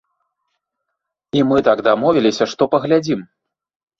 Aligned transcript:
І 1.39 1.43
мы 1.51 1.57
так 1.67 1.83
дамовіліся, 1.87 2.43
што 2.53 2.63
паглядзім. 2.75 3.21